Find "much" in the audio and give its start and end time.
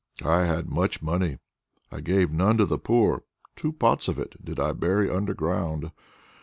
0.67-1.03